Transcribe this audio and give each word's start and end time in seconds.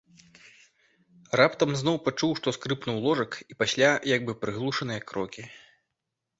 Раптам 1.41 1.69
зноў 1.81 1.99
пачуў, 2.07 2.31
што 2.41 2.47
скрыпнуў 2.57 2.97
ложак 3.05 3.31
і 3.51 3.61
пасля 3.63 3.91
як 4.15 4.21
бы 4.29 4.33
прыглушаныя 4.43 5.01
крокі. 5.13 5.41